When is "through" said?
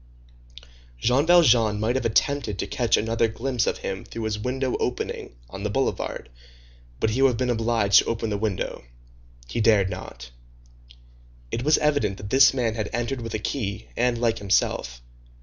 4.03-4.23